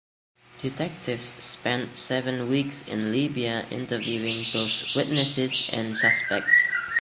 [0.63, 6.69] Detectives spent seven weeks in Libya interviewing both witnesses and suspects.